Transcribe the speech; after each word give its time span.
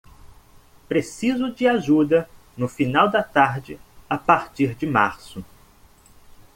Preciso 0.87 1.51
de 1.51 1.67
ajuda 1.69 2.27
no 2.57 2.67
final 2.67 3.11
da 3.11 3.21
tarde, 3.21 3.79
a 4.09 4.17
partir 4.17 4.73
de 4.73 4.87
março. 4.87 5.45